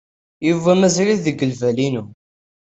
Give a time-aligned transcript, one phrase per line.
[0.47, 2.03] Yuba mazal-it deg lbal-inu.